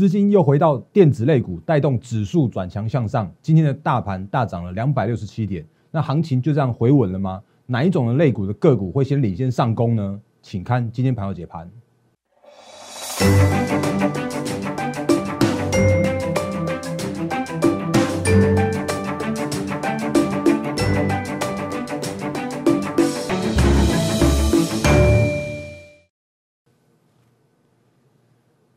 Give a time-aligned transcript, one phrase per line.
[0.00, 3.30] 资金又回到电子类股，带动指数转强向上。
[3.42, 7.42] 今天的大盘大涨了两百六十七点，那行情就这样回稳了吗？
[7.66, 10.18] 哪一种的类股的个股会先领先上攻呢？
[10.40, 11.70] 请看今天盘后解盘。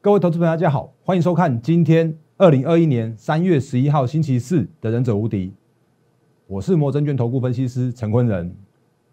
[0.04, 5.48] 各位投资朋友，大家好，欢迎收看今天二零二一年三月十一号星期四的《忍者无敌》，
[6.46, 8.54] 我是摩证券投顾分析师陈坤仁。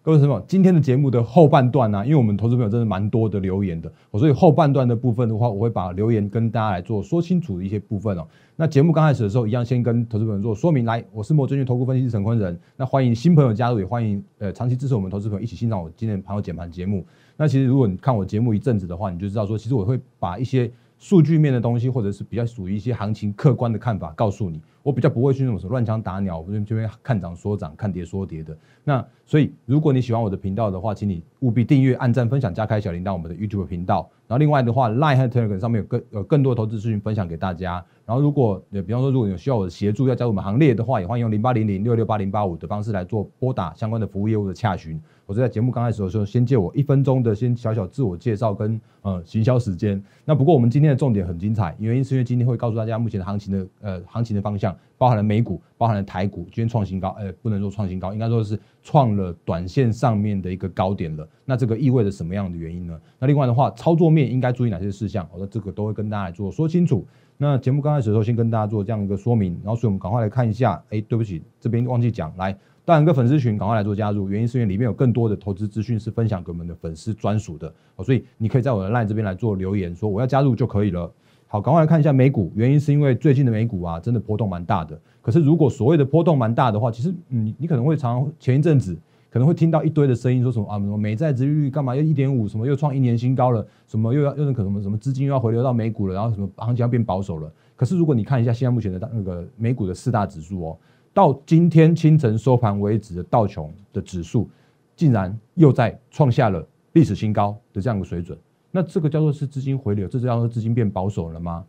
[0.02, 0.42] 各位什么？
[0.48, 2.02] 今天的节目的后半段呢？
[2.06, 8.26] 因为我们投资朋友真的蛮多的留言的，所以后半段的部分的话，我会把留言跟大家来做说清楚的一些部分哦。
[8.56, 10.86] 那节目刚开始的时候，一样先跟投资朋友做说明。
[10.86, 12.58] 来，我是摩证券投顾分析师陈坤仁。
[12.78, 17.04] 那欢迎新朋友加入，也欢迎呃长期支持我们投资朋友一起欣赏我今天盘后解盘节目。
[17.36, 20.70] 那其实如果你看我节目一阵子的话，你就知道说，其实我会把一些。
[21.00, 28.54] 数据面的东西，或者是比较属于一些行情客观的看法，告诉你，我比较不会去那种什么乱枪打鸟，这边看涨说涨，看跌说跌的。
[28.84, 34.10] 那所以，如果你喜欢我的频道的话，请你务必订阅、按赞、分享、加开小铃铛，我们的 YouTube 频道。
[34.28, 37.82] 然后另外的话，Line 和 Telegram 上面有更有更多投资资讯分享给大家。
[38.04, 45.00] 然后如果呃，比方说如果有需要我的协助，要加入我们行列的话，也欢迎用零八零零六六八零八五的方式来做拨打相关的服务业务的洽询。
[45.30, 50.02] 我是在节目刚开始的时候，先借我一分钟的先小小自我介绍跟呃行销时间。
[50.24, 61.24] 那不过我们今天的重点很精彩，原因是因为今天会告诉大家目前的行情的呃行情的方向，包含了美股，包含了台股，今天创新高，呃不能说创新高，应该说是创了短线上面的一个高点了。
[61.44, 63.00] 那这个意味着什么样的原因呢？
[63.16, 65.24] 那另外的话，操作面应该注意哪些事项？
[65.32, 67.06] 我的这个都会跟大家来做说清楚。
[67.36, 70.82] 那节目刚开始的时候，先跟大家做这样一个说明，然后所以我们赶快来看一下。
[70.90, 72.58] 哎，对不起，这边忘记讲来。
[72.90, 81.08] 当然，个粉丝群赶快来做加入，原因是因为里面有更多的投资资讯是分享给我们的粉丝专属的，所以你可以在我的 LINE 这边来做留言，说我要加入就可以了。
[81.46, 85.00] 好，赶快来看一下美股，原因是因为最近的美股啊，真的波动蛮大的。
[85.22, 88.98] 可是如果所谓的波动蛮大的话，其实你你可能会常前一阵子
[89.30, 97.48] 可能会听到一堆的声音，说什么啊什么美债殖利率干嘛又一点五，什么又创一年新高了，什么又要又可能什么资金又要回流到美股了，然后什么行情要变保守了。
[97.76, 100.76] 可是如果你看一下现在目前的那个美股的四大指数哦。
[101.12, 104.48] 到今天清晨收盘为止的道琼的指数，
[104.94, 108.38] 竟然又在创下了历史新高的这样一个水准。
[108.70, 111.64] 那这个叫做是资金回流，这叫做资金变保守了吗？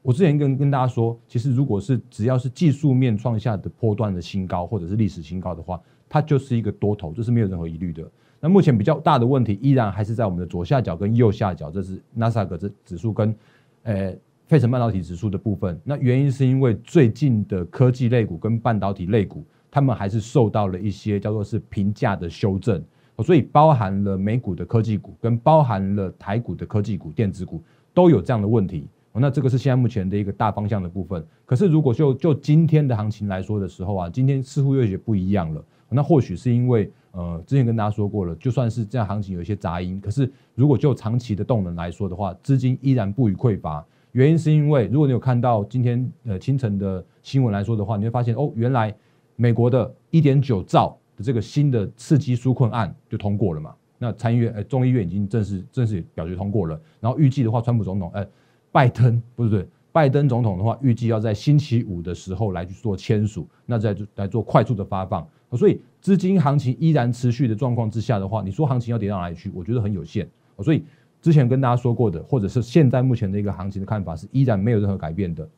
[0.00, 5.78] 我之前跟跟大家说，其实如果是只要是技术面创下的波段的新高或者是历史新高的话，
[6.08, 8.02] 它就是一个多头，这是没有任何疑虑的。
[8.40, 13.34] 那目前比较大的问题依然还是在我们的左下角跟右下角，这是纳斯达克这指数跟
[13.82, 14.14] 呃。
[14.48, 22.82] 费城半导体指数的部分，那原因是因为最近的科技类股跟半导体类股，他们还是受到了一些叫做是评价的修正，
[23.18, 28.88] 所以包含了美股的科技股跟包含了台股的科技股、电子股都有这样的问题。
[29.12, 31.22] 那这个是现在目前的一个大方向的部分。
[31.44, 35.62] 可是如果就就今天的行情来说的时候啊，今天似乎又有些不一样了。
[35.90, 43.84] 那或许是因为呃，之前跟大家说过了，就算是这样行情有一些杂音，可是如果就长期的动能来说的话，资金依然不予匮乏。
[44.18, 48.92] 原因是因为，如果你有看到今天呃清晨的新闻来说的话，你会发现哦，原来
[49.36, 53.72] 美国的一点九兆的这个新的刺激纾困案就通过了嘛。
[53.96, 56.80] 那参议院呃众议院已经正式正式表决通过了。
[56.98, 58.26] 然后预计的话，川普总统呃
[58.72, 65.24] 拜登不是对拜登总统的话，预计要在星期五的时候来去做签署，那再来做快速的发放。
[65.52, 69.48] 所以资金行情依然持续的状况之下的话，你说行情要跌到哪里去？
[69.54, 70.28] 我觉得很有限。
[70.58, 70.82] 所以。
[71.20, 75.48] 之前跟大家说过的，或者是现在目前的一个行情的看法是依然没有任何改变的。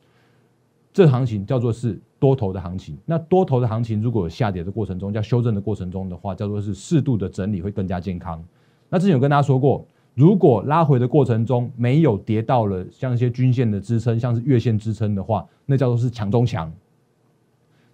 [0.91, 2.97] 这行情叫做是多头的行情。
[3.05, 8.43] 那多头的行情如果有下跌的过程中，叫修正的过程中的话，叫做是适度的整理会更加健康。
[8.89, 9.85] 那之前有跟大家说过，
[10.15, 16.69] 如果拉回的过程中没有跌到了像一些均线的支撑，像是月线支撑的话，那叫做是强中强。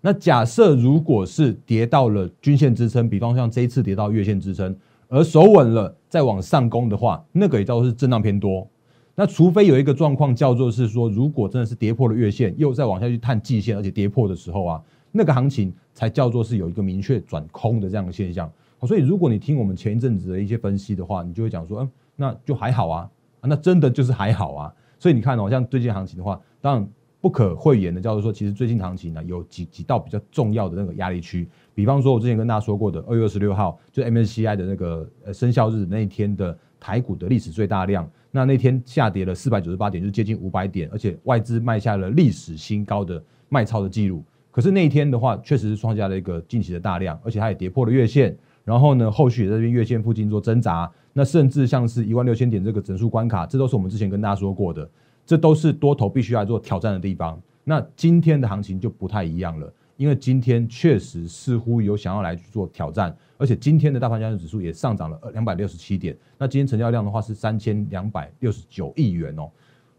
[0.01, 4.75] 那假设如果是跌到了均线支撑，比方像这一次跌到月线支撑。
[5.09, 8.67] 而守稳了再往上攻的话，那个也叫做是震荡偏多。
[9.15, 18.51] 那除非有一个状况叫做是说，如果真的是跌破了月线，又再往下去探季线，而且跌破的时候啊，那个行情才叫做是有一个明确转空的这样的现象。
[18.81, 23.09] 所以如果你听我们前一阵子的一些分析的话，你就会讲说，嗯，那就还好啊，
[23.41, 24.73] 那真的就是还好啊。
[24.99, 26.87] 所以你看哦，像最近行情的话，当然。
[27.19, 44.23] 不可讳言的叫做说，其实最近行情呢有几几道比较重要的那个压力区，比方说，我之前跟大家说过的二月二十六号，就 MSCI 的那个生效日那一天的台股的历史最大量，那那天下跌了四百九十八点，就接近五百点，而且外资卖下了历史新高的卖超的记录。
[44.49, 48.35] 可是那一天的话，确实是创下了一个近期的大量，而且它也跌破了月线，
[48.65, 54.89] 然后呢，后续也在这边月线附近做挣扎，那甚至像是一万六千点这个整数关卡，这都是我们之前跟大家说过的。
[55.27, 57.39] 这都是多头必须要做挑战的地方。
[57.63, 66.15] 那今天的行情就不太一样了，因为今天确实似乎有想要来去做挑战，而且今天的大盘交易指数也上涨了两百六十七点。
[66.37, 69.49] 那今天成交量的话是三千两百六十九亿元哦。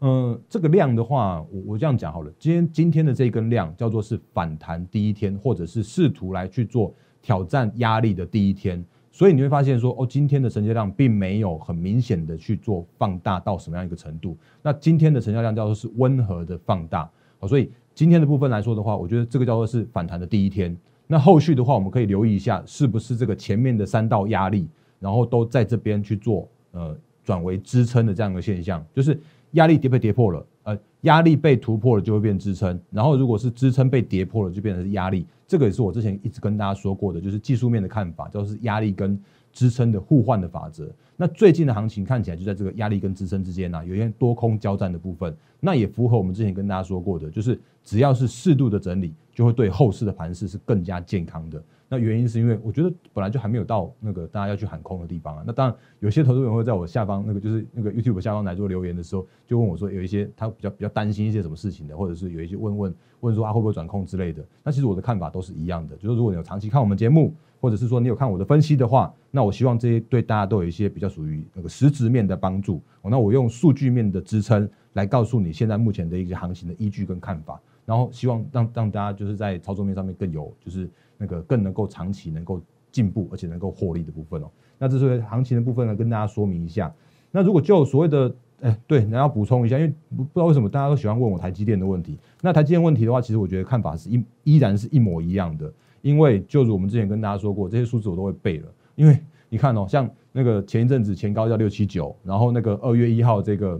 [0.01, 8.83] 嗯，这个量的话，我我这样讲好了，今天今天的这一根量叫做是反弹第一天，或者是试图来去做挑战压力的第一天。
[9.11, 14.37] 所以你会发现说，哦，今天的成交量并没有很明显的去做放大到什么样一个程度。
[14.61, 17.69] 那今天的成交量叫做是温和的放大，好，所以
[17.99, 20.73] 今天的部分来说的话，我觉得这个叫做是反弹的第一天。
[21.05, 24.69] 那后续的话，我们可以留意一下，是不是这个前面的三道压力，
[25.01, 29.19] 然后都在这边去做呃转为支撑的这样一个现象，就是
[29.51, 35.25] 压力跌被跌破了，呃，压力被突破了就会变支撑，然后如果是支撑被跌破了，就变成是压力。
[35.45, 40.89] 这个也是我之前一直跟大家说过的，就是技术面的看法，就是压力跟支撑的互换的法则。
[41.17, 45.35] 那最近的行情看起来就在这个压力跟支撑之间呢，有一些多空交战的部分。
[45.59, 51.59] 那也符合我们之前跟大家说过的，就是只要是适度的整理，就会对后市的盘势是更加健康的。
[51.91, 55.43] 那原因是因为我觉得本来就还没有到那个大家要去喊空的地方啊。
[55.43, 64.45] 那当然有些投资人会在我下方那个就是那个 YouTube 下方来做留言的时候，就问我说有一些他比较比较担心一些什么事情的，或者是有一些问问问说啊会不会转空之类的。
[64.63, 72.79] 那其实我的看法都是一样的，就是如果你有长期看我们节目，或者是说你有看我的分析的话，那我希望这些对大家都有一些比较属于那个实质面的帮助。
[73.01, 77.59] 那我用数据面的支撑来告诉你现在目前的一些行情的依据跟看法，
[77.89, 80.87] 然后希望让让大家就是在操作面上面更有就是。
[81.21, 82.61] 那个更能够长期能够
[82.93, 84.49] 进步，而且能够获利的部分哦。
[84.77, 86.89] 那这是行情的部分呢，跟大家说明一下。
[87.29, 92.17] 那如果就所谓的，哎，对，然后补充一下，因为不知道为什么大家都喜欢问我台积电的问题。
[92.39, 95.69] 那台积电问题的话，其实我觉得看法是一依然是一模一样的。
[96.01, 98.69] 因为就如我们之前跟大家说过，这些数字我都会背了。
[98.95, 99.19] 因为
[99.49, 103.77] 你看哦，像那个前一阵子前高叫六七九，然后那个二月一号这个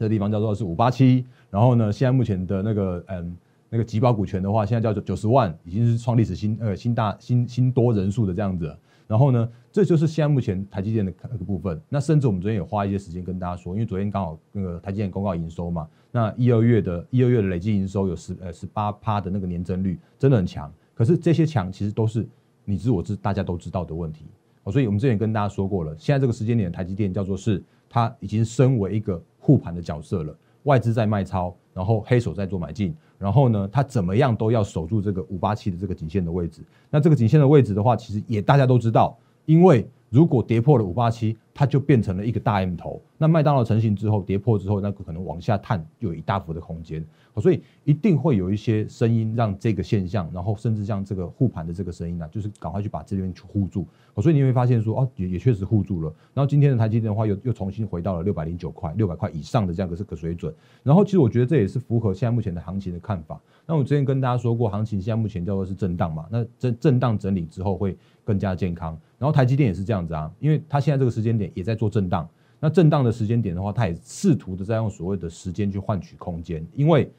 [0.00, 3.36] 这地方叫做是五八七，然后呢，现在目前的那个嗯。
[3.72, 8.76] 那个集保股权的话，现在叫九九十万，已经是创历史新呃新大新新多人数的这样子。
[9.06, 11.80] 然后呢，这就是现在目前台积电的那个部分。
[11.88, 20.68] 那甚至我们昨天也花一些时间跟大家说，因为昨天刚好那个台积电公告营收嘛，那一二月的一二月的累计营收有十呃十八趴的那个年增率，真的很强。
[20.92, 22.28] 可是这些强其实都是
[22.64, 24.24] 你知我知大家都知道的问题。
[24.64, 32.94] 哦，所以我们之前跟大家说过了，现在这个时间点台积电叫做是它已经升为一个护盘的角色了，外资在卖超，然后黑手在做买进。
[33.18, 36.62] 然后呢，他怎么样都要守住这个五八七的这个颈线的位置。
[36.88, 43.00] 那这个颈线的位置的话，其实也大家都知道，因为如果跌破了五八七，它就变成了一个大 M 头。
[43.16, 47.04] 那麦当劳成型之后，跌破之后，那个可能往下探就有一大幅的空间。
[47.40, 53.86] 所以一定会有一些声音让这个现象，然后甚至像这个护盘的这个声音呢，就是赶快去把这边去护住。
[54.20, 56.12] 所以你会发现说，哦，也也确实护住了。
[56.34, 60.52] 然后今天的台积电的话，又又重新回到了六百零九块、六百块以上的这样的这个水准。
[60.82, 63.40] 然后其实我觉得这也是符合现在目前的行情的看法。
[63.64, 67.96] 那我之前跟大家说过，行情现在目前叫做是震荡嘛，那震震荡整理之后会
[68.30, 68.96] 更加健康。
[69.18, 72.28] 然后台积电也是这样子啊，因为它现在这个时间点也在做震荡。
[72.60, 77.10] 那震荡的时间点的话，它也试图的在用所谓的时间去换取空间，因为。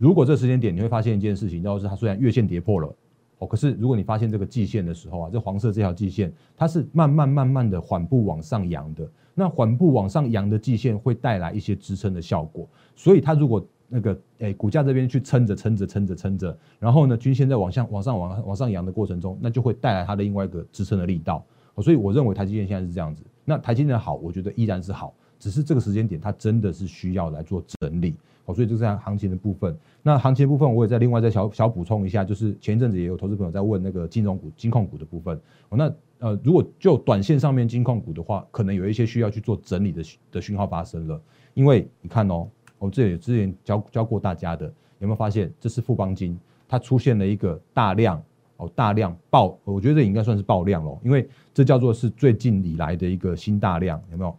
[0.00, 2.94] 如果这时间点你会发现一件事情，就是它虽然月线跌破了，
[3.40, 21.44] 哦，可是如果你发现这个季线的时候啊，这黄色这条季线它是慢慢慢慢的缓步往上扬的，那缓步往上扬的季线会带来一些支撑的效果，所以它如果那个诶股价这边去撑着撑着撑着撑着，然后呢均线在往下往上往往上扬的过程中，那就会带来它的另外一个支撑的力道，
[21.78, 28.14] 所以我认为台积电现在是这样子，那台积电好，我觉得依然是好，只是这个时间点它真的是需要来做整理。
[28.44, 29.76] 好，所以就是行情的部分。
[30.02, 35.38] 那行情的部分，我也在另外再小小补充一下，就是前一阵子也有投资朋友在问那个金融股、金控股的部分。
[35.68, 41.20] 那呃，如果就短线上面金控股的话，可能有一些需要去做整理的的讯号发生了。
[41.52, 42.48] 因为你看哦，
[42.78, 44.66] 我这里之前教教过大家的，
[44.98, 48.22] 有没有发现这是富邦金，它出现了一个大量
[48.56, 54.36] 哦，大量爆，我觉得这应该算是爆量了，因为这叫做是最近以来的一个新大量，有没有？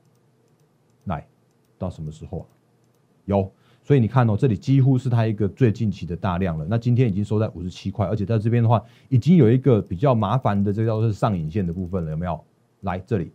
[1.06, 1.26] 来
[1.78, 2.46] 到什么时候啊？
[3.26, 3.52] 有。
[3.82, 6.66] 所以你看哦，这里几乎是它一个最近期的大量了。
[6.70, 12.40] 那今天已经收在五十七块，而且在这边的话，已经有一个比较麻烦的，这叫做是上影线的部分了，有没有？
[12.82, 13.32] 来这里，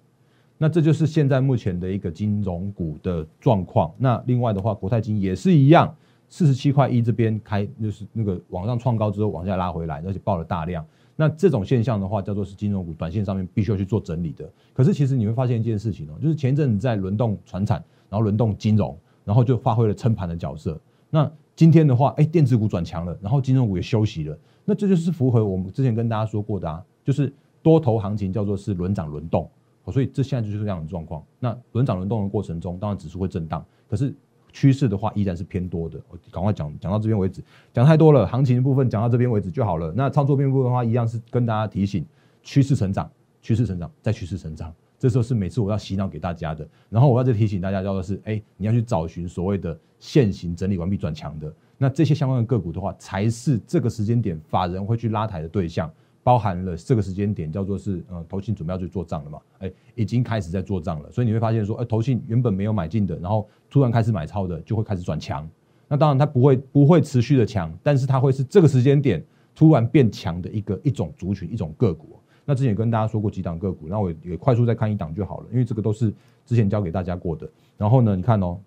[0.58, 3.92] 那这就是现在目前的一个金融股的状况。
[3.98, 5.94] 那另外的话，国泰金也是一样，
[6.28, 10.84] 四十七块一这边开，就是那个往上创高之后往下拉回来，而且爆了大量。
[11.16, 14.50] 那这种现象的话，叫做是金融股短线上面必须要去做整理的。
[14.72, 18.96] 可是其实你会发现一件事情哦，就是前一阵子在轮动船产，然后轮动金融。
[19.26, 20.78] 然后就发挥了撑盘的角色。
[21.08, 24.38] 那今天的话，哎，电子股转强了，然后金融股也休息了。
[24.66, 27.32] 那这就是符合我们之前跟大家说过的啊，就是
[27.62, 29.48] 多头行情叫做是轮涨轮动。
[29.92, 31.22] 所以这现在就是这样的状况。
[31.38, 34.14] 那轮涨轮动的过程中，当然指数会震荡，可是
[34.52, 36.00] 趋势的话依然是偏多的。
[36.08, 39.92] 我赶快讲讲到这边为止，讲太多了，行情的部分讲到这边为止就好了。
[39.96, 42.06] 那操作面部分的话，一样是跟大家提醒，
[42.42, 43.10] 趋势成长，
[43.42, 44.72] 趋势成长，再趋势成长。
[44.98, 46.66] 这时候是每次我要洗脑给大家的。
[46.88, 55.92] 然后我要再提醒大家，叫做是，哎，你要去找寻所谓的现行整理完毕转强的，那这些相关的个股的话，才是这个时间点法人会去拉抬的对象。
[56.24, 59.38] 包含了这个时间点叫做是呃，投信准备要去做账了嘛？
[59.58, 65.46] 哎，已经开始在做账了，所以你会发现说，哎，投信原本没有买进的，然后突然开始买超的，就会开始转强。
[65.86, 69.22] 那当然它不会不会持续的强，但是它会是这个时间点
[69.54, 72.18] 突然变强的一个一种族群一种个股。
[72.46, 76.12] 那之前也跟大家说过几档个股，那我也快速再看一档就好了，因为这个都是
[76.46, 77.46] 之前教给大家过的。
[77.76, 78.58] 然后呢，你看哦，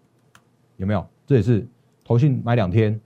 [0.77, 1.03] 有没有？
[1.25, 1.67] 这也是
[2.05, 2.99] 投信买两天。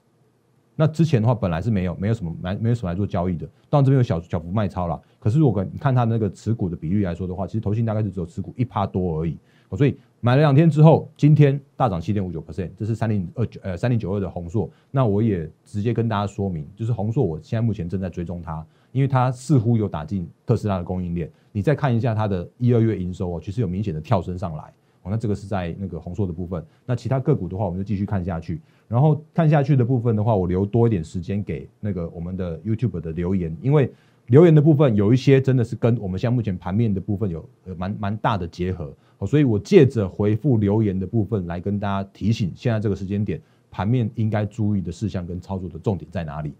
[0.82, 5.00] 那之前的话，本来是没有没有什么买没有什么来做交易的，当然这边有小小幅卖超了。
[5.20, 9.38] 可是如果你看它那个持股的比率来说的话，其实投信大概是只有持股一趴多而已。
[9.78, 14.68] 所以买了两天之后，今天大涨七点五九 percent，这是三零二九呃三零九二的红硕。
[14.90, 21.32] 那我也直接跟大家说明，就是红硕，我现在目前正在追踪它，因为它似乎有打进特斯拉的供应链。
[21.52, 24.74] 你再看一下它的一二月营收哦，其实有明显的跳升上来。
[25.04, 26.64] 哦，那这个是在那个红硕的部分。
[26.86, 28.62] 那其他个股的话，我们就继续看下去。
[28.88, 33.92] 然后看下去的部分的话，我留多一点时间给那个我们的 YouTube 的留言，因为
[34.28, 38.94] 留言的部分有一些真的是跟我们现在目前盘面的部分有蛮蛮大的结合。
[39.18, 46.54] 哦，所以我借着回复留言的部分来跟大家提醒，现在这个时间点盘面应该注意的事项跟操作的重点在哪里。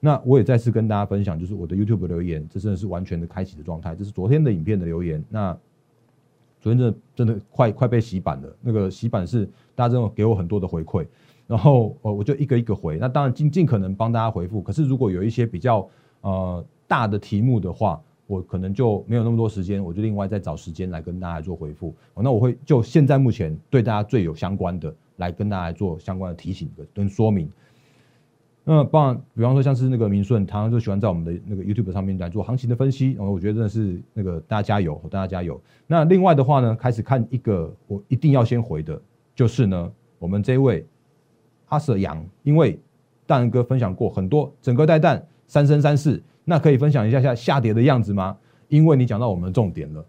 [0.00, 3.94] 那我也再次跟大家分享，就是我的 YouTube 留言，这真的是完全的开启的状态。
[3.96, 5.24] 这是昨天的影片的留言。
[5.28, 5.58] 那
[6.60, 11.06] 昨天真的真的快快被洗版了，那个洗版是大家真的给我很多的回馈，
[11.46, 15.88] 然后呃我就一个一个回，那当然尽尽可能帮大家回复，可是如果有一些比较
[16.20, 21.94] 呃大的题目的话，我可能就没有那么多时间，我就另外再找时间来跟大家做回复。
[22.14, 27.50] 那我会就现在目前对大家最有相关的来跟大家做相关的提醒跟说明。
[28.70, 35.58] 那当然，比方说像是那个明顺，他就喜欢在我们的那个 YouTube 上面来做行情的分析，然后我觉得真的是那个大家加油，大家加油。
[35.86, 39.00] 那另外的话呢，开始看一个我一定要先回的，
[39.34, 40.86] 就是呢，我们这位
[41.68, 42.78] 阿舍杨，因为
[43.24, 48.36] 大人哥分享过很多整个带弹三生三世，那可以分享一下下下跌的样子吗？
[48.68, 50.04] 因为你讲到我们的重点了。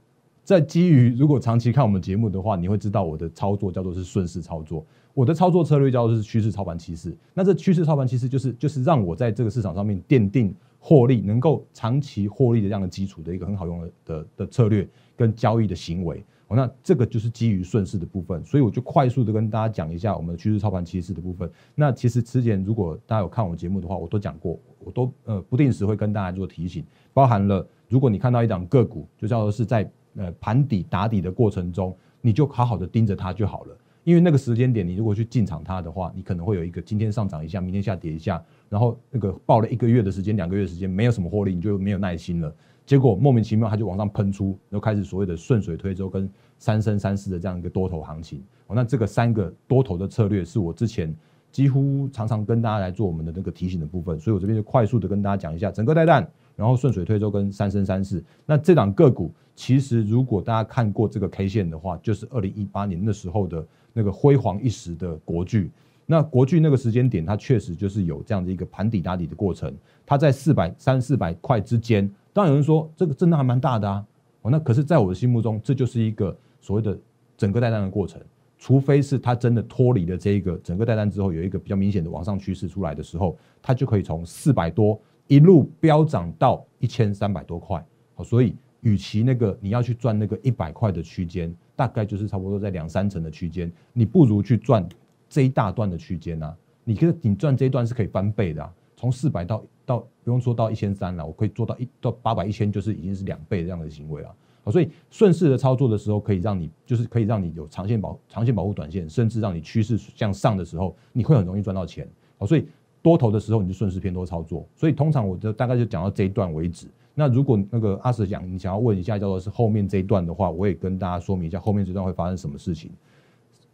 [0.49, 7.15] 在基于如果长期看我们节目的话，你会知道我的操作叫做是顺势操作，我的操作策略叫做是趋势操盘趋势。
[7.35, 16.25] 那这趋势操盘趋势就是就是让我在这个市场上面奠定获利，能够长期获利的这样的基础的一个很好用的的的策略跟交易的行为。
[16.47, 21.47] 哦，那这个就是基于顺势的部分，所以我就快速的跟大家讲一下我们趋势操盘趋势的部分。
[21.75, 29.87] 那其实之前如果大家有看我节目的话，我都讲过，我都呃不定时会跟大家做提醒，包含了如果你看到一档个股，就叫做是在
[30.19, 33.77] 呃，盘底打底的过程中，你就好好的盯着它就好了。
[34.03, 42.53] 因为那个时间点，你如果去进场它的话，你可能会有一个今天上涨一下，明天下跌一下，然后那个报了一个月的时间、两个月的时间，没有什么获利，你就没有耐心了。
[42.85, 48.41] 结果莫名其妙它就往上喷出，然后开始所谓的顺水推舟跟三升三世的这样一个多头行情。
[48.67, 51.15] 哦，那这个三个多头的策略是我之前
[51.51, 56.27] 几乎常常跟大家来做我们的那个提醒的部分，所以我这边就快速的跟大家讲一下整个带弹。
[56.59, 65.71] 然后顺水推舟跟三生三世，那这档个股其实如果大家看过这个 K 线的话，就是二零一八年那时候的那个辉煌一时的国巨。
[66.05, 69.73] 那国巨那个时间点，它确实就是有这样的一个盘底打底的过程。
[70.05, 74.05] 它在四百三四百块之间，当然有人说这个震荡还蛮大的啊。
[74.41, 76.99] 哦，那可是在我的心目中，这就是一个所谓的
[77.37, 78.19] 整个带单的过程。
[78.57, 84.99] 除非是它真的脱离了这一个整个带单之后，有一个比较明显的往上趋势出来的时候，它就可以从四百多。
[85.29, 94.89] 一路飙涨到一千三百多块，好，所以与其那个你要去赚那个一百块的区间，大概就是差不多在两三成的区间，你不如去赚
[95.29, 96.57] 这一大段的区间啊！
[96.83, 104.35] 你可你赚这一段是可以翻倍的啊，从四百到到不用说到一千三了，我可以做到一到八百一千，就是已经是两倍这样的行为了。
[104.63, 112.09] 好，所以顺势的操作的时候，可以让你就是可以让你有长线保长线保护短线，甚至让你趋势向上的时候，你会很容易赚到钱。
[112.39, 112.65] 好，所以。
[113.01, 114.65] 多头的时候，你就顺势偏多操作。
[114.75, 116.87] 所以通常我就大概就讲到这一段为止。
[117.15, 122.91] 那如果那个阿 Sir 讲，你想要问一下，叫做是后面这一段的话，我也跟大家说明一下后面这段会发生什么事情。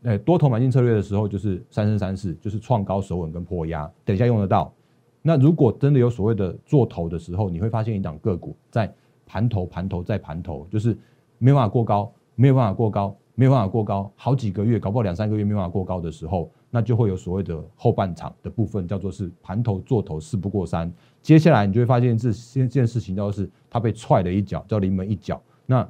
[0.03, 4.73] 诶，多头买进策略的时候，就是三生三世，就是创高守稳跟破压，等一下用得到。
[5.21, 8.91] 那如果真的有所谓的做头的时候，你会发现一档个股在
[9.25, 10.97] 盘头、盘头再盘头，就是
[11.37, 16.49] 没办法过高，没有办法过高，没有办法过高，好几个月，搞不好两三个月没办法过高的时候。
[16.75, 20.91] 那就会有所谓的后半场的部分，叫做是盘头做头事不过三。
[21.21, 25.41] 接下来你就会发现这这件事情，叫做是他被踹了一脚，叫临门一脚。
[25.65, 25.89] 那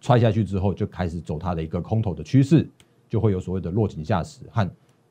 [0.00, 2.70] 踹下去之后，就开始走它的一个空头的趋势，
[3.08, 4.70] 就会有所谓的落井下石和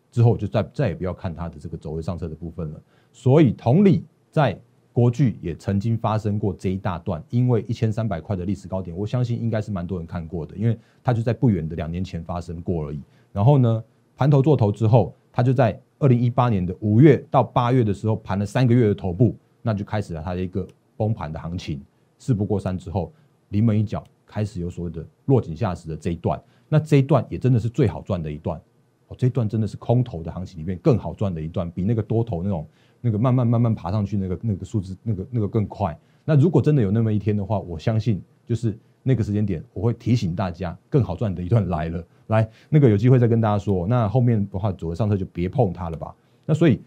[0.10, 2.82] 之后就再再也不要看它的这个走位上车的部分了。
[3.12, 4.58] 所以同理，在
[4.94, 13.02] 国巨也曾经发生过这一大段，因为一千三百块的历史高点，我相信应该是蛮多人看过的，因为它就在不远的两年前发生过而已。
[13.34, 13.84] 然后呢，
[14.20, 21.82] 盘头做头之后，它就在二零一八年的五月到八月的时候盘了三个月的头部，那就开始了它的一个崩盘的行情。
[22.18, 23.14] 事不过三之后，
[23.48, 28.60] 临门一脚开始有所谓的落井下石的这一段，那这一段也真的是最好赚的一段
[29.08, 32.68] 哦，这一段真的是空头的行情里面更好赚的一段，比那个多头那种。
[33.02, 35.98] 那个慢慢慢慢爬上去，那个那个数字，那个那个更快。
[36.26, 42.04] 那如果真的有那么一天的话，我相信就是那个时间点，我会提醒大家，更好赚的一段来了。
[42.28, 43.88] 来，那个有机会再跟大家说。
[43.88, 46.14] 那后面的话，左上车就别碰它了吧。
[46.46, 46.82] 那所以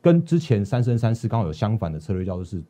[0.00, 2.62] 跟之前三升三四刚好有相反的策略，叫做是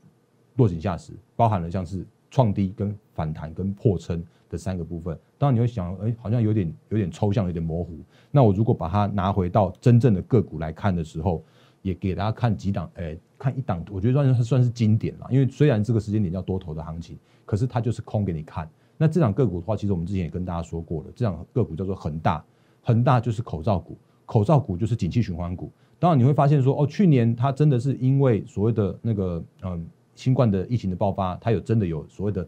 [0.56, 5.18] 落井下石，包含了像是创低、跟反弹、跟破撑的三个部分。
[5.38, 7.98] 当然你会想，哎，好像有点有点抽象，有点模糊。
[8.30, 11.42] 那我如果把它拿回到真正的个股来看的时候，
[11.80, 15.26] 也给大家看几档，诶，看一档，我觉得算是算是经典了。
[15.28, 18.70] 因为虽然这个时间点叫多头的行情，可是它就是空给你看。
[18.96, 22.44] 那这档个股的话，其实我们之前也跟大家说过了，这档个股叫做恒大，
[22.82, 25.72] 恒大就是口罩股，口罩股就是景气循环股。
[25.98, 29.84] 当然你会发现说，哦，去年它真的是因为所谓的那个嗯
[30.14, 32.46] 新冠的疫情的爆发，它有真的有所谓的。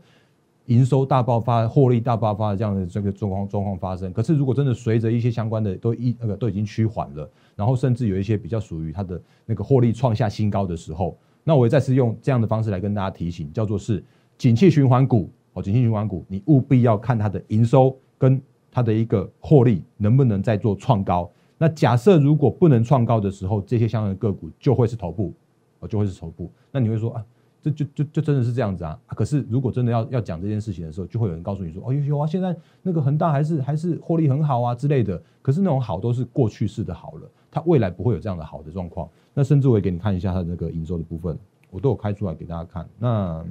[0.66, 14.02] 营收大爆发、获利大爆发的这样的这个状况状况发生，可是如果真的随着一些相关的都一那个都已经趋缓了，然后甚至有一些比较属于它的那个获利创下新高的时候，那我也再次用这样的方式来跟大家提醒，叫做是
[14.38, 18.40] 景气循环股哦，景气循环股，你务必要看它的营收跟
[18.70, 21.30] 它的一个获利能不能再做创高。
[21.58, 25.34] 那假设如果不能创高的时候，这些相关的个股就会是头部
[25.80, 26.50] 哦，就会是头部。
[26.72, 27.24] 那你会说啊？
[27.64, 29.00] 这就就就真的是这样子啊！
[29.06, 39.08] 可是如果真的要要讲这件事情的时候，就会有人告诉你说：“哦，有啊，现在那个恒大还是还是获利很好啊之类的。”可是那种好都是过去式的好了，它未来不会有这样的好的状况。
[39.32, 41.38] 那甚至我也给你看一下它的那个营收的部分，
[41.70, 42.86] 我都有开出来给大家看。
[42.98, 43.42] 那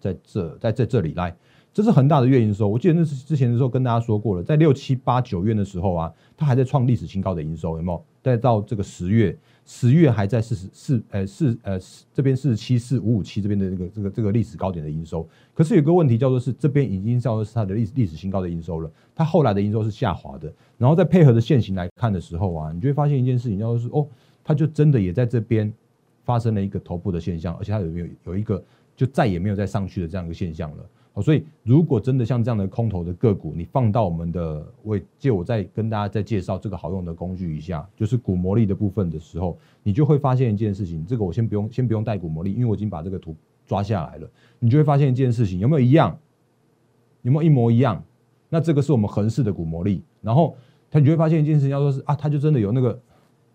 [0.00, 1.32] 在这在在这里来。
[1.72, 8.02] 这是恒大的月营收，我记得那是之前的时候跟大家说过了，在六七八九月的时候啊，它还在创历史新高的营收，有没有？
[8.22, 9.36] 再到这个十月，
[9.68, 11.76] 十月还在四十四，呃四呃
[12.14, 24.06] 这边四十七四五五七这边的这个这个这个历史高点的营收，可是有个问题叫做是这边已经叫做是它的历历史新高的营收了，它后来的营收是下滑的，然后再配合的现行来看的时候啊，你就会发现一件事情，叫做是哦，
[24.44, 25.72] 它就真的也在这边
[26.24, 28.62] 发生了一个头部的现象，而且它有没有有一个
[28.94, 30.86] 就再也没有再上去的这样一个现象了。
[31.22, 41.06] 所以，如果真的像这样的空头的个股，你放到我们的，我借我再跟大家再介绍这个好用的工具一下，就是股魔力的部分的时候，你就会发现一件事情。
[41.06, 44.30] 这个我先不用，先不用带股魔力，因为我已经把这个图抓下来了。
[44.58, 46.18] 你就会发现一件事情，有没有一样？
[47.22, 48.04] 有没有一模一样？
[48.50, 50.02] 那这个是我们横式的股魔力。
[50.20, 50.54] 然后，
[50.90, 53.00] 它你就会发现一件事情，要说是啊，它就真的有那个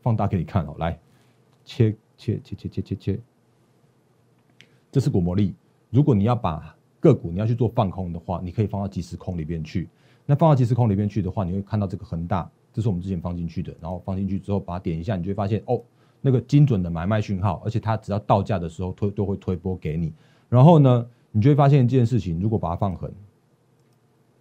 [0.02, 0.76] 放大给你看哦。
[0.80, 1.00] 来，
[1.64, 3.20] 切切切切切切切，
[4.92, 5.54] 这是股魔力。
[5.92, 9.90] 如果你要把个股你要去做放空的话，你可以放到即时空里边去。
[10.26, 13.76] 那放到即时空里边去的话，你会看到这个恒大，这是我们之前放进去的。
[13.82, 15.82] 然后放进去之后，把它点一下，你就会发现哦，
[16.22, 20.14] 那个精准的买卖讯号，而且它只要到价的时候推都会推波给你。
[20.48, 23.12] 然后呢，你就会发现一件事情，如果把它放横，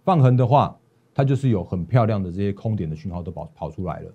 [0.05, 0.77] 放横的话，
[1.15, 4.13] 它就是有很漂亮的这些空点的讯号都跑跑出来了。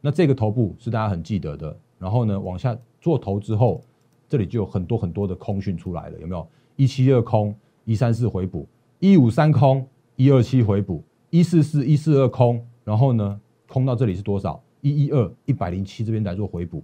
[0.00, 1.76] 那这个头部是大家很记得的。
[1.98, 3.82] 然后呢，往下做头之后，
[4.28, 6.46] 这里就有很多很多的空讯出来了，有没有？
[6.76, 7.54] 一七二空。
[7.84, 8.66] 一三四回补，
[9.00, 14.62] 一五三空，一二七回补，一四四一四二空，然后呢，空到这里是多少？
[14.80, 16.82] 一一二一百零七这边来做回补，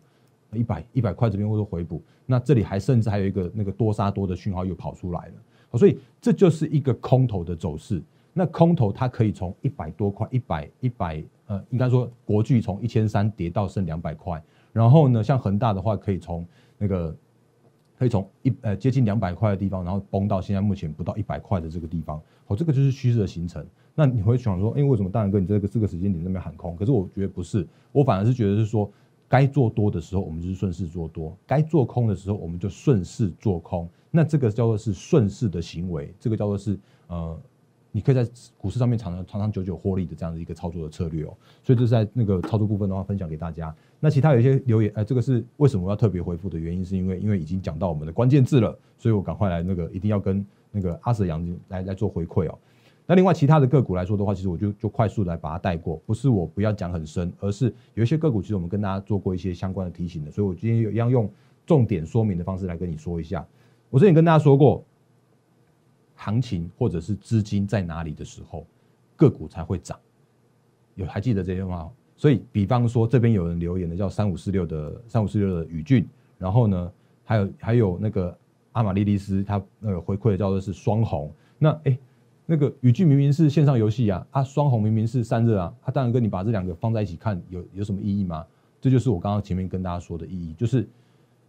[0.52, 8.02] 一百一百块这边会做回补，那这里还甚至还有一个那个多杀多的讯号又跑出来了，所以这就是一个空头的走势。
[8.32, 17.14] 那空头它可以从一百多块，一百一百呃，应该说国巨从一千三跌到剩两百块，然后呢，像恒大的话可以从那个。
[17.98, 23.66] 可以从一呃接近两百块的地方，然后崩到现在目前不到一百块的这个地方，哦，这个就是趋势的形成。
[23.94, 26.76] 那你会想说，哎，为什么大然哥你这个这个时间点那边喊空？
[26.76, 28.88] 可是我觉得不是，我反而是觉得是说，
[29.28, 33.88] 该做多的时候我们就是顺势做多，该做空的时候我们就顺势做空。
[34.11, 37.38] 那这个叫做是顺势的行为，这个叫做是呃。
[37.90, 38.24] 你可以在
[38.58, 41.34] 股市上面长长长长久久获利的这样的一个操作的策略哦，
[41.64, 43.74] 所以这是在那个操作部分的话分享给大家。
[44.00, 52.58] 那其他有一些留言，哎，这个是为什么要特别回复的原因，是因为因为已经讲到我们的关键字了，所以我赶快来那个一定要跟那个阿 Sir 杨来来做回馈哦。
[53.06, 61.30] 那另外其他的个股来说的话，其实我就就快速来把它带过，不是我不要讲很深，而是有一些个股其实我们跟大家做过一些相关的提醒的，所以我今天一样用
[61.66, 63.46] 重点说明的方式来跟你说一下。
[63.90, 64.84] 我之前跟大家说过。
[66.20, 68.66] 行情或者是资金在哪里的时候，
[69.14, 69.96] 个股才会涨。
[70.96, 71.88] 有还记得这句话？
[72.18, 76.04] 所以，比方说这边有人留言的叫三五四六的三五四六的宇俊，
[76.37, 76.92] 然后呢，
[77.24, 78.37] 还有还有那个
[78.72, 81.33] 阿玛丽丽斯，他那个回馈的叫做是双红。
[81.59, 81.96] 那哎，
[82.44, 88.44] 那个宇俊明明是线上游戏啊，啊双红明明是散热啊，他当然跟你把这两个放在一起看有有什么意义吗？
[88.81, 90.88] 这就是我刚刚前面跟大家说的意义，就是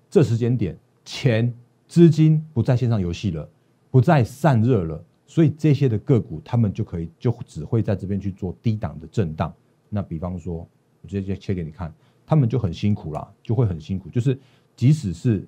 [0.08, 1.52] 这时间点钱
[1.88, 3.50] 资金不在线上游戏了，
[3.90, 5.04] 不再散热了。
[5.26, 9.52] 所以这些的个股，他们就可以就只会在这边去做低档的震荡。
[9.90, 10.68] 那比方说，
[11.02, 11.94] 我直接切给你看，
[12.26, 14.10] 他们就很辛苦啦，就会很辛苦。
[14.10, 14.40] 就是
[14.76, 15.46] 即使是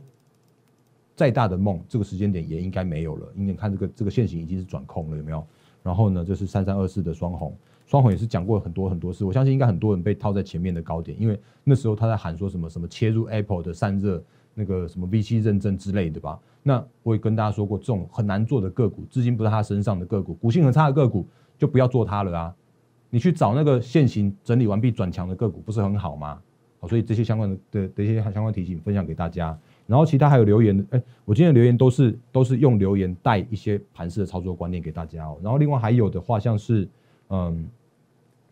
[1.16, 3.28] 再大的梦，这个时间点也应该没有了。
[3.36, 5.46] 因为看这个这个线型已经是转空了，有没有？
[5.84, 9.24] 然后呢，这是三三二四的双红，双红也是讲过很多很多次。
[9.24, 14.24] 我相信应该很多人被套在前面的高点，因为那时候他在喊说什么什么切入 Apple 的散热。
[14.54, 21.26] 那个什么 V 七认证之类的吧，那我也跟大家说过，这种很难做的个股，资金不在他身上的个股，股性很差的个股，
[21.58, 22.56] 就不要做它了啊！
[23.12, 26.42] 你去找那个现行整理完毕转强的个股，不是很好吗？
[26.80, 29.56] 好，所以这些相关的的的一些相关提醒分享给大家。
[29.86, 35.38] 然后其他还有留言，哎，我今天的留言都是都是用留言带一些盘式的操作观念给大家哦。
[35.44, 36.90] 然后另外还有的话，像是
[37.30, 37.68] 嗯。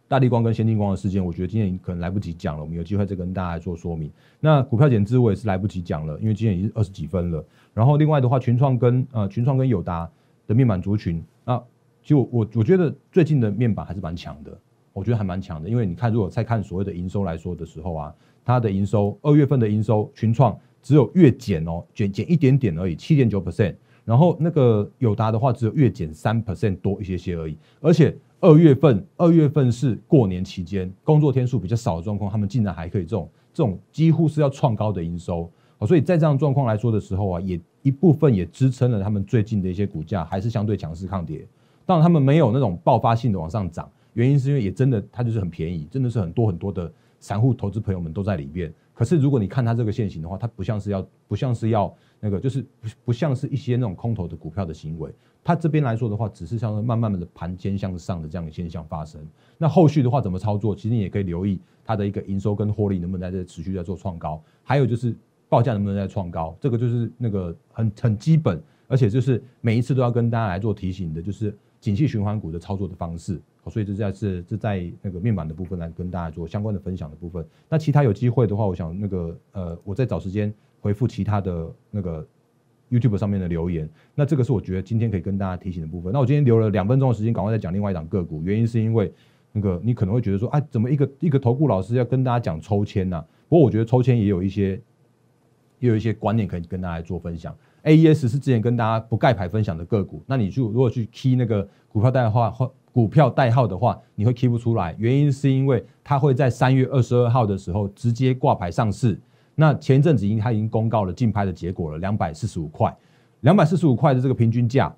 [0.10, 4.12] 大地光跟先进光的事件，我觉得今天可能来不及讲了，我们有机会再跟大家做说明。
[4.40, 7.46] 那股票减资我也是来不及讲了，因为今天已经二十几分了。
[7.76, 10.10] 然后另外的话，群创跟呃群创跟友达
[10.48, 11.62] 的面板族群啊，
[12.10, 14.58] 就我我觉得最近的面板还是蛮强的，
[14.94, 15.70] 我觉得还蛮强的。
[15.70, 23.76] 因为你看，如果再看所谓的营收来说的时候啊，它的营收二月份的营收，群创只有月减哦，减减一点点而已，七点九 percent。
[24.06, 28.18] 然后那个友达的话，只有月减三 percent 多一些些而已，而且。
[28.42, 35.52] 二月份，二月份是过年期间，工作天数比较少的状况，他们竟然还可以这种这种几乎是要创高的营收，
[35.86, 41.46] 所以在这样状况来说的时候啊，也一部分也支撑了他们最近的一些股价还是相对强势抗跌。
[41.90, 48.72] 当然，他们没有那种爆发性的往上涨，原因是因为也真的它就是很便宜，真的是很多很多的散户投资朋友们都在里边。
[48.94, 55.12] 可是如果你看它这个线型的话，它不像是要不像是要那个，就是不不像是一些那种空头的股票的行为。
[55.44, 59.20] 它这边来说的话，只是像慢慢慢的盘尖向上的这样的现象发生。
[59.58, 60.76] 那后续的话怎么操作？
[60.76, 73.40] 其实你也可以留意它的一个营收跟获利能不能在这持续在做创高，还有就是报价能不能在创高，这个就是那个很很基本，而且就是每一次都要跟大家来做提醒的，就是景气循环股的操作的方式。
[73.70, 77.46] 所以这在是这在那个面板的部分来跟大家做相关的分享的部分。
[77.68, 82.28] 那其他有机会的话，我想那个呃，我再找时间回复其他的那个。
[82.92, 86.12] YouTube 上面的留言，那这个是我觉得今天可以跟大家提醒的部分。
[86.12, 88.42] 那我今天留了两分钟的时间，赶快再讲另外一档个股。
[88.42, 89.14] 原因是因为
[89.52, 93.24] 那个你可能会觉得说，哎，怎么一个一个投顾老师要跟大家讲抽签呢？
[93.48, 94.82] 不过我觉得抽签也有一些，
[95.78, 97.56] 也有一些观念可以跟大家做分享。
[97.84, 104.96] AES 是之前跟大家不盖牌分享的个股，那你就如果去 key 那个股票代号或股票代号的话，你会 key 不出来。
[104.98, 109.20] 原因是因为它会在三月二十二号的时候直接挂牌上市。
[109.56, 112.96] 那前一阵子已经它已经公告了竞拍的结果了，两百四十五块，
[113.42, 114.94] 两百四十五块的这个平均价，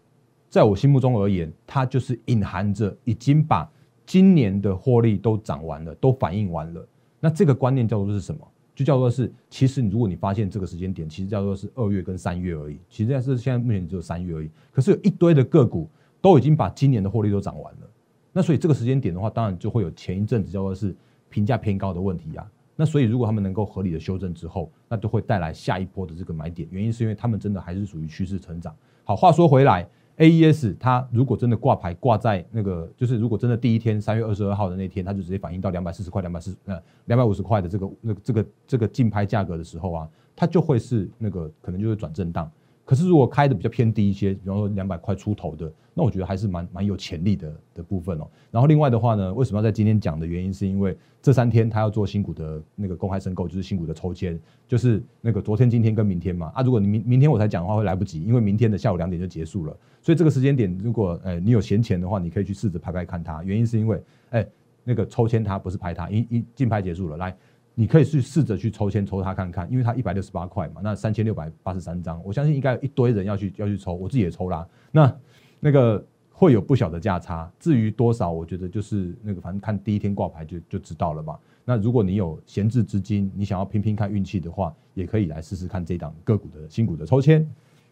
[0.49, 3.69] 在我心目中而言，它就是隐含着已经把
[4.05, 6.87] 今年的获利都涨完了，都反映完了。
[7.19, 8.47] 那这个观念叫做是什么？
[8.73, 14.49] 就叫做是，其实你如果你发现这个时间点，其实叫做是二月跟三月而已，其实现在是现在目前只有三月而已。
[14.71, 15.89] 可是有一堆的个股
[16.21, 17.89] 都已经把今年的获利都涨完了，
[18.31, 20.95] 那所以这个时间点的话，当然就会有前一阵子叫做是
[21.29, 22.49] 评价偏高的问题啊。
[22.73, 26.67] 那所以，如果他们能够合理的修正之后，那就会带来下一波的这个买点。
[26.71, 28.75] 原因是因为他们真的还是属于趋势成长。
[29.03, 29.87] 好，话说回来
[30.21, 42.49] ，AES 它如果真的挂牌挂在那个，就是如果真的第一天三月二十二号的那天，它就直接反映到两百四十块、两百四呃两百五十块的这个那这个这个竞拍价格的时候啊，它就会是那个可能就会转震荡。
[42.91, 48.27] 可是如果开的比较偏低一些，比方说两百块出头的，那我觉得还是蛮蛮有潜力的的部分哦。
[48.51, 56.51] 然后另外的话呢，为什么要在今天讲的原因，是因为这三天他要做新股的那个公开申购，就是新股的抽签，就是那个昨天、今天跟明天嘛。
[56.53, 59.73] 啊，如果你明明天我才讲的话，会来不及，因为明天的下午两点就结束了。
[60.01, 63.41] 所以这个时间点，如果呃你有闲钱的话，你可以去试着拍拍看它。
[63.41, 64.45] 原因是因为，哎，
[64.83, 67.33] 那个抽签它不是拍它，一一竞拍结束了，来。
[67.73, 74.67] 你可以去试着去抽签抽它看看，因为它一百六十八块嘛，那三千六百八十三张，我相信应该有一堆人要去要去抽，我自己也抽啦。
[74.91, 75.15] 那
[75.59, 81.39] 那个会有不小的价差，至于多少，我觉得就是那个反正看第一天挂牌就就知道了吧。
[81.63, 87.47] 那如果你有闲置资金，你想要拼拼看运气的话，也可以来试试看这档个股的新股的抽签。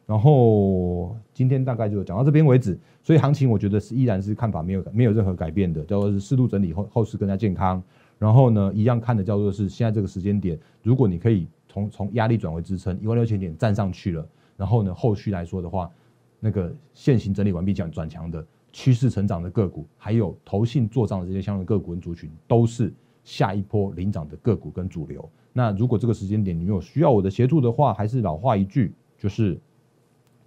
[0.05, 7.81] 然后今天大概就讲到这边为止，所以行情我觉得是依然是看法没有没有任何改变的，叫做是适度整理后后市更加健康。
[8.19, 14.27] 然后呢，一样看的叫做是现在这个时间点，如果你可以从从压力转为支撑，一万六千点站上去了，
[14.57, 15.89] 然后呢，后续来说的话，
[16.39, 25.27] 那个现行整理完毕讲转强的趋势成长的个股，还有投信做账的这些相关个股跟族群，都是下一波领涨的个股跟主流。
[25.53, 29.57] 那如果这个时间点你有需要我的协助的话，还是老话一句，就是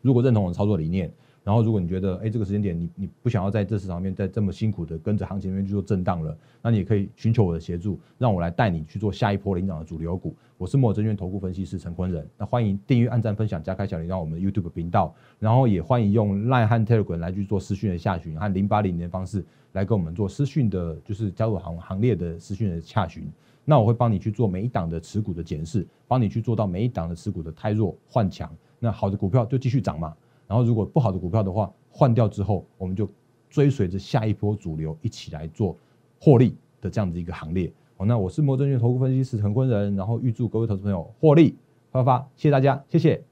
[0.02, 1.10] 如果认同我的操作理念。
[1.44, 10.36] 然后，如果你觉得，哎，这个时间点你你不想要在这市场面再这么辛苦的跟着行情里面去做震荡了，那你也可以寻求我的协助，让我来带你去做下一波领涨的主流股。
[10.56, 23.28] 我是摩证券投顾分析师陈坤仁，那欢迎订阅、按赞、分享、加开小铃铛我们 YouTube 频道，然后也欢迎用 Line 和 Telegram 来去做私讯的下询和零八零的方式来跟我们做私讯的，就是加入行行列的私讯的下询。
[23.64, 30.14] 那我会帮你去做每一档的持股的检视，帮你去做到每一档的持股的太弱换强，那好的股票就继续涨嘛。
[30.52, 33.08] 然后，如果不好的股票的话，换掉之后，我们就
[33.48, 35.74] 追随着下一波主流一起来做
[36.20, 37.72] 获利的这样子一个行列。
[37.96, 41.56] 好，那我是摩证券投顾分析师陈坤仁，然后预祝各位投资朋友获利
[41.90, 43.24] 发发，谢谢大家，谢谢。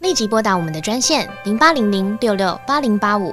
[0.00, 3.32] 立即拨打我们的专线零八零零六六八零八五。